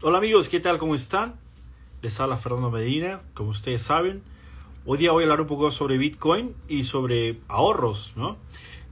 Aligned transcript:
Hola 0.00 0.18
amigos, 0.18 0.48
¿qué 0.48 0.60
tal? 0.60 0.78
¿Cómo 0.78 0.94
están? 0.94 1.34
Les 2.02 2.20
habla 2.20 2.36
Fernando 2.36 2.70
Medina, 2.70 3.20
como 3.34 3.50
ustedes 3.50 3.82
saben. 3.82 4.22
Hoy 4.86 4.96
día 4.96 5.10
voy 5.10 5.24
a 5.24 5.26
hablar 5.26 5.40
un 5.40 5.48
poco 5.48 5.72
sobre 5.72 5.98
Bitcoin 5.98 6.54
y 6.68 6.84
sobre 6.84 7.40
ahorros, 7.48 8.12
¿no? 8.14 8.36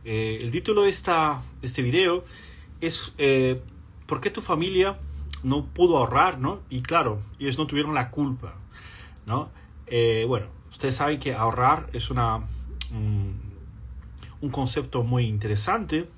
Eh, 0.05 0.41
el 0.43 0.51
título 0.51 0.83
de, 0.83 0.89
esta, 0.89 1.43
este 1.63 1.83
video 1.83 2.25
es 2.81 3.15
eh, 3.19 3.63
¿Por 4.07 4.21
qué 4.21 4.31
tu 4.31 4.41
familia 4.41 4.99
no 5.45 5.67
pudo 5.67 5.99
ahorrar, 5.99 6.41
¿no? 6.41 6.59
Y 6.71 6.83
claro, 6.83 7.23
ellos 7.39 7.57
no 7.57 7.69
tuvieron 7.69 7.95
la 7.95 8.11
culpa, 8.11 8.57
¿no? 9.27 9.51
Eh, 9.87 10.25
bueno, 10.27 10.49
ustedes 10.71 10.97
saben 10.97 11.21
que 11.21 11.35
ahorrar 11.35 11.89
es 11.93 12.11
una, 12.11 12.49
un 12.91 14.51
concepto 14.51 15.05
muy 15.05 15.27
interesante 15.27 16.09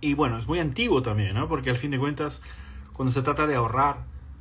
y 0.00 0.14
bueno, 0.14 0.38
es 0.38 0.46
muy 0.46 0.60
antiguo 0.60 1.02
también, 1.02 1.34
¿no? 1.34 1.48
Porque 1.48 1.70
al 1.70 1.76
fin 1.76 1.90
de 1.90 1.98
cuentas 1.98 2.42
cuando 2.98 3.12
se 3.12 3.22
trata 3.22 3.46
de 3.46 3.54
ahorrar, 3.54 3.98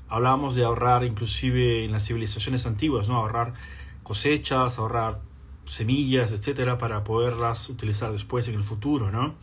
hablábamos 0.10 0.56
de 0.56 0.64
ahorrar 0.64 1.04
inclusive 1.04 1.86
en 1.86 1.92
las 1.92 2.08
civilizaciones 2.08 2.66
antiguas, 2.66 3.08
¿no? 3.08 3.18
Ahorrar 3.18 3.54
cosechas, 4.02 4.80
ahorrar 4.80 5.20
semillas, 5.66 6.32
etcétera, 6.32 6.80
para 6.80 7.04
poderlas 7.04 7.70
utilizar 7.70 8.12
después 8.12 8.48
en 8.48 8.56
el 8.56 8.64
futuro, 8.64 9.12
¿no? 9.12 9.36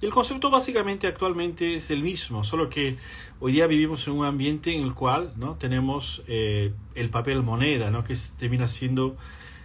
Y 0.00 0.06
el 0.06 0.12
concepto 0.12 0.48
básicamente 0.48 1.08
actualmente 1.08 1.74
es 1.74 1.90
el 1.90 2.04
mismo, 2.04 2.44
solo 2.44 2.70
que 2.70 2.98
hoy 3.40 3.50
día 3.50 3.66
vivimos 3.66 4.06
en 4.06 4.14
un 4.14 4.26
ambiente 4.26 4.72
en 4.72 4.84
el 4.84 4.94
cual 4.94 5.32
¿no? 5.34 5.56
tenemos 5.56 6.22
eh, 6.28 6.72
el 6.94 7.10
papel 7.10 7.42
moneda, 7.42 7.90
¿no? 7.90 8.04
que 8.04 8.14
termina 8.38 8.68
siendo 8.68 9.16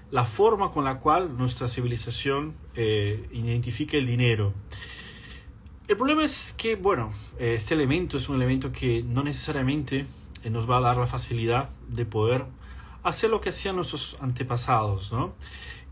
la 0.10 0.26
forma 0.26 0.72
con 0.72 0.86
la 0.86 1.00
cual 1.00 1.38
nuestra 1.38 1.70
civilización 1.70 2.56
eh, 2.74 3.30
identifica 3.32 3.96
el 3.96 4.08
dinero. 4.08 4.54
El 5.88 5.96
problema 5.96 6.26
es 6.26 6.52
que, 6.52 6.76
bueno, 6.76 7.12
este 7.40 7.74
elemento 7.74 8.18
es 8.18 8.28
un 8.28 8.36
elemento 8.36 8.74
que 8.74 9.04
no 9.04 9.24
necesariamente 9.24 10.06
eh, 10.44 10.50
nos 10.50 10.70
va 10.70 10.80
a 10.80 10.82
dar 10.82 10.98
la 10.98 11.08
facilidad 11.08 11.70
de 11.88 12.06
poder 12.06 12.44
hacer 13.04 13.30
lo 13.30 13.40
que 13.40 13.50
hacían 13.50 13.78
nuestros 13.78 14.18
antepasados, 14.20 15.14
¿no? 15.14 15.34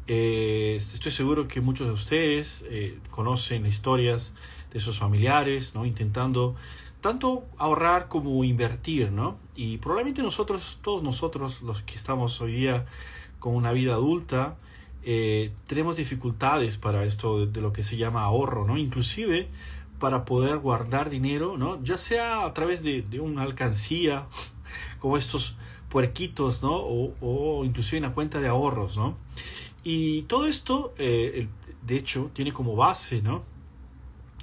Eh, 0.08 0.76
estoy 0.76 1.14
seguro 1.14 1.48
que 1.48 1.62
muchos 1.62 1.88
de 1.88 1.94
ustedes 1.94 2.66
eh, 2.70 3.00
conocen 3.10 3.66
historias 3.66 4.36
de 4.74 4.82
sus 4.82 5.00
familiares, 5.00 5.76
¿no? 5.76 5.86
Intentando 5.86 6.56
tanto 7.00 7.46
ahorrar 7.58 8.10
como 8.10 8.44
invertir, 8.44 9.14
¿no? 9.14 9.38
Y 9.56 9.78
probablemente 9.78 10.22
nosotros, 10.22 10.80
todos 10.82 11.04
nosotros, 11.04 11.62
los 11.62 11.84
que 11.84 11.96
estamos 11.96 12.42
hoy 12.42 12.56
día 12.56 12.86
con 13.40 13.56
una 13.56 13.72
vida 13.72 13.94
adulta, 13.94 14.58
tenemos 15.68 15.98
dificultades 15.98 16.78
para 16.78 17.06
esto 17.06 17.42
de, 17.42 17.46
de, 17.46 17.62
lo 17.62 17.72
que 17.72 17.84
se 17.84 17.96
llama 17.96 18.24
ahorro, 18.24 18.66
¿no? 18.66 18.76
Inclusive 18.76 19.48
para 20.00 20.26
poder 20.26 20.58
guardar 20.58 21.10
dinero, 21.10 21.58
¿no? 21.58 21.82
Ya 21.84 21.98
sea 21.98 22.46
a 22.46 22.54
través 22.54 22.84
de, 22.84 23.02
de 23.02 23.20
una 23.20 23.44
alcancía, 23.44 24.28
como 25.00 25.18
estos 25.18 25.58
puerquitos, 25.90 26.62
¿no? 26.62 26.76
O, 26.76 27.14
o, 27.22 27.66
inclusive 27.66 28.00
una 28.00 28.14
cuenta 28.14 28.42
de 28.42 28.48
ahorros, 28.48 28.98
¿no? 28.98 29.18
Y 29.84 30.24
todo 30.24 30.48
esto, 30.48 30.94
eh, 30.98 31.48
de 31.86 31.96
hecho, 31.96 32.32
tiene 32.34 32.52
como 32.52 32.76
base, 32.76 33.22
¿no? 33.22 33.44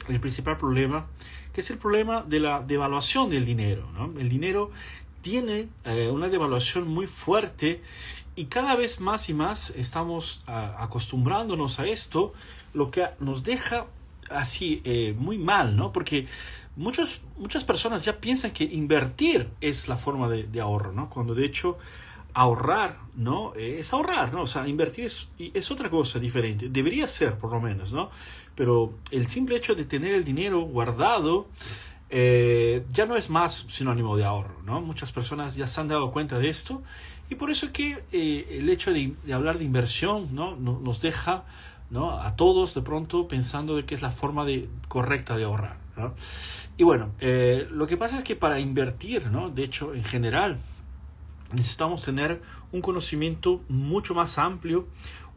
El 0.08 0.20
principal 0.20 0.56
problema, 0.56 1.06
que 1.52 1.60
es 1.60 1.70
el 1.70 1.78
problema 1.78 2.22
de 2.22 2.40
la 2.40 2.60
devaluación 2.60 3.30
del 3.30 3.44
dinero, 3.44 3.90
¿no? 3.92 4.18
El 4.18 4.28
dinero 4.28 4.70
tiene 5.20 5.68
eh, 5.84 6.10
una 6.10 6.28
devaluación 6.28 6.88
muy 6.88 7.06
fuerte 7.06 7.82
y 8.34 8.46
cada 8.46 8.76
vez 8.76 9.00
más 9.00 9.28
y 9.28 9.34
más 9.34 9.70
estamos 9.70 10.42
a, 10.46 10.82
acostumbrándonos 10.82 11.78
a 11.80 11.86
esto, 11.86 12.32
lo 12.72 12.90
que 12.90 13.08
nos 13.20 13.42
deja 13.42 13.86
así 14.34 14.80
eh, 14.84 15.14
muy 15.16 15.38
mal, 15.38 15.76
¿no? 15.76 15.92
Porque 15.92 16.26
muchas 16.76 17.64
personas 17.66 18.04
ya 18.04 18.18
piensan 18.18 18.52
que 18.52 18.64
invertir 18.64 19.48
es 19.60 19.88
la 19.88 19.96
forma 19.96 20.28
de, 20.28 20.60
ahorro, 20.60 20.92
¿no? 20.92 21.10
Cuando 21.10 21.34
de 21.34 21.44
hecho 21.44 21.78
ahorrar, 22.34 22.98
¿no? 23.14 23.54
Es 23.54 23.92
ahorrar, 23.92 24.32
¿no? 24.32 24.42
O 24.42 24.46
sea, 24.46 24.66
invertir 24.66 25.06
es, 25.06 25.30
es, 25.38 25.70
otra 25.70 25.90
cosa 25.90 26.18
diferente. 26.18 26.68
Debería 26.70 27.06
ser, 27.06 27.36
por 27.36 27.52
lo 27.52 27.60
menos, 27.60 27.92
¿no? 27.92 28.10
Pero 28.54 28.94
el 29.10 29.26
simple 29.26 29.56
hecho 29.56 29.74
de 29.74 29.84
tener 29.84 30.14
el 30.14 30.24
dinero 30.24 30.60
guardado 30.62 31.48
eh, 32.14 32.84
ya 32.90 33.06
no 33.06 33.16
es 33.16 33.30
más 33.30 33.66
sinónimo 33.70 34.16
de 34.16 34.24
ahorro, 34.24 34.62
¿no? 34.64 34.80
Muchas 34.80 35.12
personas 35.12 35.56
ya 35.56 35.66
se 35.66 35.80
han 35.80 35.88
dado 35.88 36.10
cuenta 36.10 36.38
de 36.38 36.48
esto 36.48 36.82
y 37.30 37.34
por 37.34 37.50
eso 37.50 37.66
es 37.66 37.72
que 37.72 38.04
eh, 38.12 38.58
el 38.58 38.68
hecho 38.68 38.92
de, 38.92 39.14
de, 39.24 39.32
hablar 39.32 39.56
de 39.56 39.64
inversión, 39.64 40.34
¿no? 40.34 40.54
Nos 40.56 41.00
deja 41.00 41.44
¿no? 41.92 42.18
a 42.18 42.34
todos 42.34 42.74
de 42.74 42.82
pronto 42.82 43.28
pensando 43.28 43.76
de 43.76 43.84
que 43.84 43.94
es 43.94 44.02
la 44.02 44.10
forma 44.10 44.44
de, 44.44 44.68
correcta 44.88 45.36
de 45.36 45.44
ahorrar. 45.44 45.76
¿no? 45.96 46.14
Y 46.76 46.82
bueno, 46.82 47.10
eh, 47.20 47.68
lo 47.70 47.86
que 47.86 47.96
pasa 47.96 48.18
es 48.18 48.24
que 48.24 48.34
para 48.34 48.58
invertir, 48.58 49.26
¿no? 49.26 49.50
de 49.50 49.62
hecho, 49.62 49.94
en 49.94 50.02
general, 50.02 50.56
necesitamos 51.52 52.02
tener 52.02 52.42
un 52.72 52.80
conocimiento 52.80 53.60
mucho 53.68 54.14
más 54.14 54.38
amplio, 54.38 54.88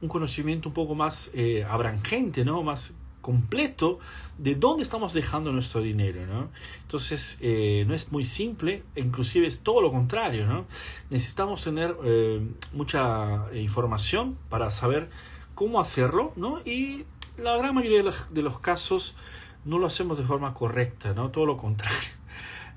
un 0.02 0.08
conocimiento 0.08 0.70
un 0.70 0.74
poco 0.74 0.96
más 0.96 1.30
eh, 1.34 1.66
abrangente, 1.70 2.46
¿no? 2.46 2.64
más 2.64 2.96
completo 3.26 3.98
de 4.38 4.54
dónde 4.54 4.84
estamos 4.84 5.12
dejando 5.14 5.52
nuestro 5.52 5.82
dinero. 5.82 6.28
¿no? 6.28 6.50
Entonces, 6.84 7.40
eh, 7.42 7.84
no 7.88 7.94
es 7.96 8.12
muy 8.12 8.24
simple, 8.24 8.84
inclusive 8.96 9.48
es 9.48 9.62
todo 9.62 9.82
lo 9.82 9.92
contrario. 9.92 10.46
¿no? 10.46 10.66
Necesitamos 11.10 11.64
tener 11.64 11.98
eh, 12.06 12.48
mucha 12.74 13.46
información 13.56 14.38
para 14.48 14.70
saber 14.70 15.10
cómo 15.56 15.80
hacerlo, 15.80 16.34
¿no? 16.36 16.60
Y 16.66 17.06
la 17.38 17.58
gran 17.58 17.74
mayoría 17.74 17.98
de 18.00 18.04
los, 18.04 18.34
de 18.34 18.42
los, 18.42 18.60
casos 18.60 19.16
no 19.64 19.80
lo 19.80 19.88
hacemos 19.88 20.18
de 20.18 20.24
forma 20.24 20.54
correcta, 20.54 21.14
¿no? 21.14 21.32
Todo 21.32 21.46
lo 21.46 21.58
contrario. 21.58 21.98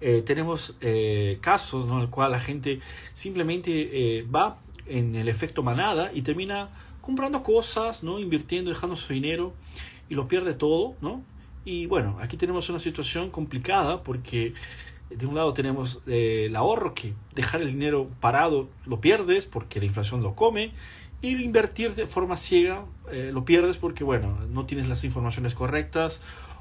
Eh, 0.01 0.23
tenemos 0.25 0.77
eh, 0.81 1.39
casos, 1.41 1.87
¿no? 1.87 1.97
En 1.97 2.03
el 2.03 2.09
cual 2.09 2.31
la 2.31 2.39
gente 2.39 2.79
simplemente 3.15 4.19
eh, 4.19 4.23
va 4.23 4.59
en 4.87 5.17
el 5.17 5.29
efecto 5.29 5.65
manada 5.65 6.13
y 6.15 6.23
termina 6.23 6.69
comprando 7.01 7.43
cosas, 7.43 8.05
¿no? 8.05 8.21
Invirtiendo, 8.21 8.71
dejando 8.71 8.95
su 8.95 9.13
dinero 9.13 9.55
y 10.09 10.15
lo 10.15 10.29
pierde 10.29 10.55
todo, 10.55 10.95
¿no? 11.01 11.25
Y 11.65 11.87
bueno, 11.87 12.17
aquí 12.21 12.37
tenemos 12.37 12.71
una 12.71 12.79
situación 12.79 13.31
complicada 13.31 14.05
porque 14.05 14.55
de 15.11 15.27
un 15.27 15.35
lado 15.35 15.53
tenemos 15.53 16.01
el 16.07 16.55
ahorro 16.55 16.95
que 16.95 17.15
dejar 17.35 17.63
el 17.63 17.69
dinero 17.73 18.09
parado 18.21 18.69
lo 18.87 19.01
pierdes 19.01 19.47
porque 19.47 19.81
la 19.81 19.87
inflación 19.87 20.23
lo 20.23 20.37
come 20.37 20.73
y 21.21 21.29
invertir 21.43 21.95
de 21.95 22.07
forma 22.07 22.37
ciega 22.37 22.85
eh, 23.11 23.31
lo 23.33 23.45
pierdes 23.45 23.77
porque, 23.77 24.05
bueno, 24.05 24.39
no 24.51 24.67
tienes 24.67 24.89
las 24.89 25.05
informaciones 25.05 25.55
correctas 25.55 26.21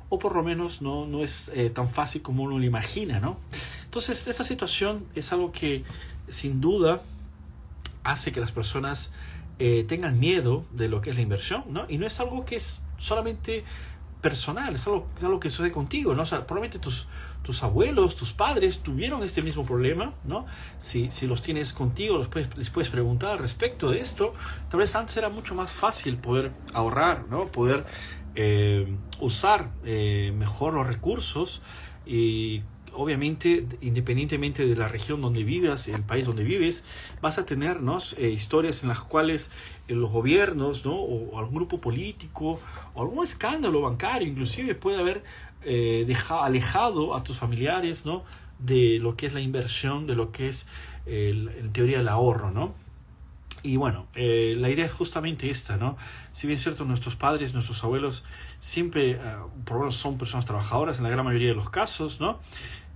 o 0.09 0.19
por 0.19 0.35
lo 0.35 0.43
menos 0.43 0.81
no, 0.81 1.05
no 1.05 1.23
es 1.23 1.51
eh, 1.53 1.69
tan 1.69 1.87
fácil 1.87 2.21
como 2.21 2.43
uno 2.43 2.57
lo 2.57 2.63
imagina, 2.63 3.19
¿no? 3.19 3.37
Entonces, 3.83 4.27
esta 4.27 4.43
situación 4.43 5.05
es 5.15 5.33
algo 5.33 5.51
que 5.51 5.83
sin 6.29 6.61
duda 6.61 7.01
hace 8.03 8.31
que 8.31 8.39
las 8.39 8.51
personas 8.51 9.13
eh, 9.59 9.85
tengan 9.87 10.19
miedo 10.19 10.65
de 10.71 10.87
lo 10.87 11.01
que 11.01 11.09
es 11.09 11.17
la 11.17 11.21
inversión, 11.21 11.63
¿no? 11.69 11.85
Y 11.89 11.97
no 11.97 12.07
es 12.07 12.19
algo 12.19 12.45
que 12.45 12.55
es 12.55 12.83
solamente 12.97 13.63
personal, 14.21 14.75
es 14.75 14.87
algo, 14.87 15.39
que 15.39 15.49
sucede 15.49 15.71
contigo, 15.71 16.15
¿no? 16.15 16.23
Probablemente 16.23 16.79
tus, 16.79 17.07
tus 17.43 17.63
abuelos, 17.63 18.15
tus 18.15 18.33
padres 18.33 18.79
tuvieron 18.79 19.23
este 19.23 19.41
mismo 19.41 19.65
problema, 19.65 20.13
¿no? 20.25 20.45
Si, 20.79 21.11
si 21.11 21.27
los 21.27 21.41
tienes 21.41 21.73
contigo, 21.73 22.17
los 22.17 22.27
puedes, 22.27 22.55
les 22.57 22.69
puedes 22.69 22.89
preguntar 22.89 23.31
al 23.31 23.39
respecto 23.39 23.91
de 23.91 23.99
esto. 23.99 24.33
Tal 24.69 24.79
vez 24.79 24.95
antes 24.95 25.17
era 25.17 25.29
mucho 25.29 25.55
más 25.55 25.71
fácil 25.71 26.17
poder 26.17 26.51
ahorrar, 26.73 27.25
¿no? 27.29 27.47
Poder 27.47 27.85
eh, 28.35 28.97
usar 29.19 29.71
eh, 29.83 30.31
mejor 30.35 30.73
los 30.73 30.85
recursos 30.85 31.61
y 32.05 32.63
obviamente, 32.97 33.65
independientemente 33.81 34.65
de 34.65 34.75
la 34.75 34.87
región 34.87 35.21
donde 35.21 35.43
vivas, 35.43 35.87
el 35.87 36.01
país 36.01 36.25
donde 36.25 36.43
vives, 36.43 36.83
vas 37.21 37.37
a 37.37 37.45
tener 37.45 37.81
¿no? 37.81 37.99
eh, 38.17 38.29
historias 38.29 38.81
en 38.81 38.89
las 38.89 39.01
cuales 39.01 39.51
eh, 39.87 39.93
los 39.93 40.11
gobiernos 40.11 40.83
¿no? 40.83 40.95
o, 40.95 41.37
algún 41.37 41.55
grupo 41.55 41.79
político 41.79 42.59
o 42.95 43.01
algún 43.01 43.23
escándalo 43.23 43.81
bancario 43.81 44.27
inclusive 44.27 44.73
puede 44.73 44.99
haber 44.99 45.23
eh, 45.63 46.11
alejado 46.29 47.15
a 47.15 47.23
tus 47.23 47.37
familiares 47.37 48.05
¿no? 48.05 48.23
de 48.57 48.97
lo 48.99 49.15
que 49.15 49.27
es 49.27 49.33
la 49.35 49.41
inversión, 49.41 50.07
de 50.07 50.15
lo 50.15 50.31
que 50.31 50.47
es 50.47 50.67
el, 51.05 51.49
en 51.49 51.71
teoría 51.71 51.99
el 51.99 52.07
ahorro, 52.07 52.51
¿no? 52.51 52.73
Y 53.63 53.75
bueno, 53.75 54.05
eh, 54.13 54.55
la 54.57 54.69
idea 54.69 54.85
es 54.85 54.91
justamente 54.91 55.49
esta, 55.49 55.77
¿no? 55.77 55.97
Si 56.31 56.47
bien 56.47 56.57
es 56.57 56.63
cierto, 56.63 56.85
nuestros 56.85 57.15
padres, 57.15 57.53
nuestros 57.53 57.83
abuelos 57.83 58.23
siempre, 58.59 59.19
por 59.65 59.73
lo 59.73 59.79
menos 59.81 59.95
son 59.95 60.17
personas 60.17 60.45
trabajadoras 60.45 60.97
en 60.97 61.03
la 61.03 61.09
gran 61.09 61.25
mayoría 61.25 61.49
de 61.49 61.55
los 61.55 61.69
casos, 61.69 62.19
¿no? 62.21 62.39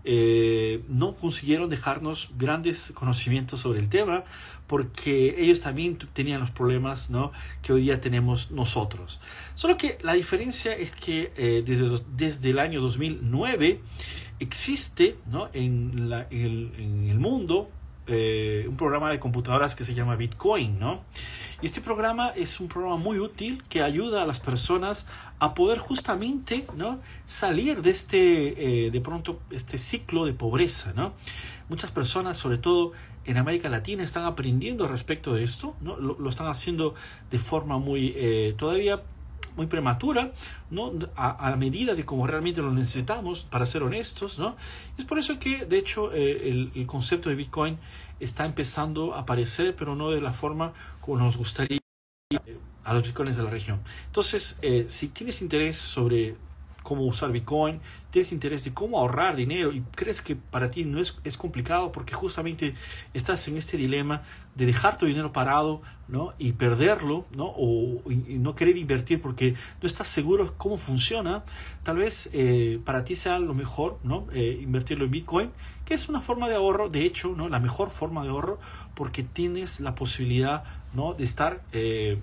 Eh, 0.04 0.84
no 0.88 1.14
consiguieron 1.14 1.70
dejarnos 1.70 2.32
grandes 2.38 2.92
conocimientos 2.96 3.60
sobre 3.60 3.80
el 3.80 3.90
tema 3.90 4.24
porque 4.68 5.36
ellos 5.38 5.60
también 5.60 5.98
tenían 6.14 6.40
los 6.40 6.50
problemas 6.50 7.10
¿no? 7.10 7.34
que 7.62 7.74
hoy 7.74 7.82
día 7.82 8.00
tenemos 8.00 8.52
nosotros. 8.52 9.20
Solo 9.54 9.78
que 9.78 9.98
la 10.02 10.14
diferencia 10.14 10.74
es 10.74 10.92
que 10.92 11.34
eh, 11.36 11.62
desde, 11.66 11.90
desde 12.16 12.50
el 12.50 12.60
año 12.60 12.80
2009 12.82 13.82
existe 14.40 15.18
¿no? 15.30 15.50
en, 15.54 16.10
la, 16.10 16.22
el, 16.32 16.72
en 16.78 17.10
el 17.10 17.20
mundo 17.20 17.70
eh, 18.12 18.66
un 18.68 18.78
programa 18.78 19.10
de 19.10 19.20
computadoras 19.20 19.76
que 19.76 19.86
se 19.86 19.94
llama 19.94 20.16
Bitcoin, 20.16 20.80
¿no? 20.80 21.02
Y 21.62 21.68
este 21.68 21.82
programa 21.82 22.30
es 22.30 22.60
un 22.60 22.68
programa 22.68 22.98
muy 22.98 23.20
útil 23.20 23.64
que 23.70 23.84
ayuda 23.84 24.24
a 24.24 24.26
las 24.26 24.40
personas 24.40 25.06
a 25.40 25.54
poder 25.54 25.78
justamente, 25.78 26.66
¿no? 26.76 27.00
Salir 27.26 27.82
de 27.82 27.92
este, 27.92 28.88
eh, 28.88 28.92
de 28.92 29.02
pronto, 29.02 29.40
este 29.52 29.78
ciclo 29.78 30.26
de 30.26 30.34
pobreza, 30.34 30.94
¿no? 30.96 31.14
Muchas 31.70 31.92
personas, 31.92 32.38
sobre 32.38 32.58
todo 32.58 32.94
en 33.26 33.38
América 33.38 33.70
Latina, 33.70 34.04
están 34.04 34.26
aprendiendo 34.26 34.88
respecto 34.88 35.34
de 35.36 35.44
esto, 35.44 35.76
¿no? 35.82 35.98
Lo, 35.98 36.30
están 36.30 36.48
haciendo 36.48 36.96
de 37.30 37.38
forma 37.38 37.78
muy, 37.78 38.14
eh, 38.16 38.56
todavía 38.58 39.04
muy 39.56 39.68
prematura, 39.68 40.32
¿no? 40.70 40.94
A, 41.16 41.48
a, 41.48 41.56
medida 41.56 41.96
de 41.96 42.06
como 42.06 42.28
realmente 42.28 42.62
lo 42.62 42.72
necesitamos, 42.72 43.44
para 43.44 43.66
ser 43.66 43.84
honestos, 43.84 44.40
¿no? 44.40 44.56
Es 44.98 45.06
por 45.06 45.20
eso 45.20 45.40
que, 45.40 45.66
de 45.66 45.78
hecho, 45.78 46.14
eh, 46.14 46.50
el, 46.50 46.72
el, 46.76 46.86
concepto 46.86 47.30
de 47.30 47.36
Bitcoin 47.36 47.78
está 48.20 48.46
empezando 48.46 49.14
a 49.16 49.22
aparecer, 49.22 49.76
pero 49.76 49.96
no 49.96 50.12
de 50.12 50.22
la 50.22 50.34
forma 50.34 50.74
como 51.02 51.18
nos 51.18 51.38
gustaría 51.38 51.80
a 52.84 52.94
los 52.94 53.04
bitcoins 53.04 53.38
de 53.38 53.44
la 53.44 53.50
región. 53.50 53.80
Entonces, 54.08 54.58
eh, 54.62 54.86
si 54.88 55.10
tienes 55.10 55.42
interés 55.42 55.78
sobre 55.78 56.36
cómo 56.92 57.06
usar 57.06 57.32
Bitcoin, 57.32 57.80
tienes 58.10 58.34
interés 58.34 58.66
de 58.66 58.74
cómo 58.74 59.00
ahorrar 59.00 59.38
dinero 59.38 59.72
y 59.72 59.80
crees 59.96 60.22
que 60.22 60.36
para 60.36 60.70
ti 60.70 60.84
no 60.84 61.00
es, 61.00 61.18
es 61.24 61.38
complicado 61.38 61.94
porque 61.94 62.14
justamente 62.14 62.76
estás 63.14 63.48
en 63.48 63.56
este 63.56 63.78
dilema 63.78 64.24
de 64.56 64.66
dejar 64.66 64.98
tu 64.98 65.06
dinero 65.06 65.32
parado 65.32 65.82
¿no? 66.10 66.34
y 66.38 66.52
perderlo 66.52 67.26
¿no? 67.34 67.46
o 67.46 68.02
y, 68.12 68.40
no 68.40 68.56
querer 68.56 68.76
invertir 68.76 69.22
porque 69.22 69.56
no 69.82 69.88
estás 69.88 70.10
seguro 70.10 70.54
cómo 70.58 70.76
funciona, 70.76 71.46
tal 71.84 71.96
vez 71.96 72.30
eh, 72.34 72.82
para 72.84 73.06
ti 73.06 73.16
sea 73.16 73.40
lo 73.40 73.54
mejor 73.54 73.98
¿no? 74.04 74.28
Eh, 74.34 74.60
invertirlo 74.62 75.06
en 75.06 75.12
Bitcoin, 75.12 75.52
que 75.86 75.94
es 75.94 76.10
una 76.10 76.20
forma 76.20 76.50
de 76.50 76.56
ahorro, 76.56 76.90
de 76.90 77.06
hecho, 77.06 77.36
¿no? 77.38 77.48
la 77.48 77.62
mejor 77.62 77.90
forma 77.90 78.22
de 78.24 78.32
ahorro 78.32 78.60
porque 78.96 79.24
tienes 79.24 79.80
la 79.80 79.96
posibilidad 79.96 80.66
¿no? 80.94 81.14
de 81.14 81.24
estar 81.24 81.62
eh, 81.72 82.18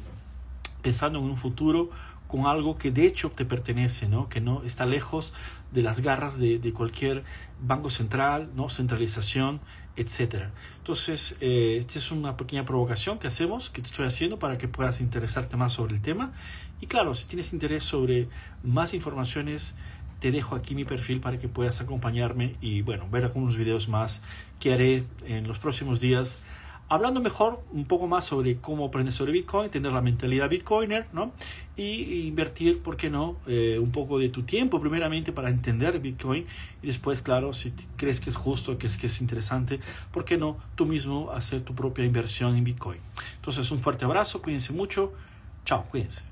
pensando 0.83 1.21
en 1.21 1.25
un 1.25 1.39
futuro 1.39 1.89
con 2.29 2.47
algo 2.47 2.79
que 2.79 2.91
de 2.93 3.07
hecho 3.07 3.31
te 3.31 3.45
pertenece, 3.45 4.09
¿no? 4.09 4.29
que 4.29 4.41
no 4.41 4.63
está 4.63 4.87
lejos 4.87 5.35
de 5.73 5.83
las 5.83 6.01
garras 6.01 6.39
de, 6.39 6.73
cualquier 6.75 7.25
banco 7.61 7.91
central, 7.91 8.51
¿no? 8.55 8.69
centralización, 8.69 9.61
etc. 9.97 10.45
Entonces, 10.77 11.37
eh, 11.41 11.79
esta 11.81 11.99
es 11.99 12.13
una 12.13 12.37
pequeña 12.37 12.65
provocación 12.65 13.19
que 13.19 13.27
hacemos, 13.27 13.71
que 13.71 13.81
te 13.81 13.89
estoy 13.89 14.07
haciendo 14.07 14.39
para 14.39 14.59
que 14.59 14.69
puedas 14.69 15.01
interesarte 15.01 15.57
más 15.57 15.73
sobre 15.73 15.95
el 15.95 16.03
tema. 16.03 16.33
Y 16.81 16.87
claro, 16.87 17.15
si 17.15 17.27
tienes 17.27 17.53
interés 17.53 17.83
sobre 17.83 18.29
más 18.63 18.95
informaciones, 18.95 19.75
te 20.21 20.31
dejo 20.31 20.55
aquí 20.55 20.75
mi 20.75 20.85
perfil 20.85 21.21
para 21.21 21.39
que 21.39 21.49
puedas 21.49 21.81
acompañarme 21.81 22.57
y 22.61 22.83
bueno, 22.83 23.09
ver 23.11 23.25
algunos 23.25 23.57
videos 23.57 23.89
más 23.89 24.23
que 24.61 24.73
haré 24.73 25.05
en 25.27 25.47
los 25.49 25.59
próximos 25.59 26.01
días 26.01 26.41
hablando 26.89 27.21
mejor 27.21 27.63
un 27.73 27.85
poco 27.85 28.07
más 28.07 28.25
sobre 28.25 28.57
cómo 28.57 28.87
aprender 28.87 29.13
sobre 29.13 29.33
Bitcoin, 29.33 29.71
tener 29.71 29.93
la 29.93 30.01
mentalidad 30.01 30.49
Bitcoiner, 30.49 31.07
¿no? 31.13 31.33
Y 31.77 32.27
invertir, 32.27 32.83
¿por 32.83 32.97
qué 32.97 33.11
no? 33.11 33.37
Eh, 33.47 33.79
un 33.81 33.93
poco 33.93 34.19
de 34.19 34.29
tu 34.31 34.43
tiempo 34.43 34.81
primeramente 34.81 35.33
para 35.33 35.51
entender 35.51 36.01
Bitcoin 36.01 36.47
y 36.83 36.87
después, 36.87 37.23
claro, 37.23 37.53
si 37.53 37.73
crees 37.97 38.21
que 38.21 38.31
es 38.31 38.37
justo, 38.37 38.79
que 38.79 38.87
es, 38.87 38.97
que 38.97 39.07
es 39.07 39.21
interesante, 39.21 39.81
¿por 40.13 40.25
qué 40.25 40.39
no 40.39 40.57
tú 40.75 40.87
mismo 40.87 41.31
hacer 41.31 41.63
tu 41.63 41.75
propia 41.75 42.05
inversión 42.05 42.57
en 42.57 42.65
Bitcoin? 42.65 42.99
Entonces, 43.37 43.71
un 43.71 43.81
fuerte 43.81 44.05
abrazo, 44.05 44.43
cuídense 44.43 44.73
mucho, 44.73 45.13
chao, 45.65 45.85
cuídense. 45.91 46.28